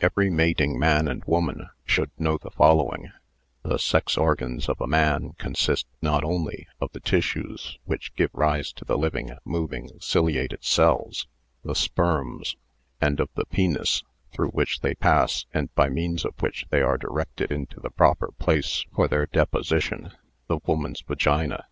[0.00, 3.12] Every mating man and woman should know the fol lowing:
[3.62, 8.74] The sex organs of a man consist not only of the tissues which give rise
[8.74, 11.28] to the living, moving, ciliated cells,
[11.64, 12.56] the sperms,
[13.00, 16.98] and of the penis through which they pass and by means of which they are
[16.98, 20.12] directed into the proper place for their deposition,
[20.46, 21.64] the woman's vagina.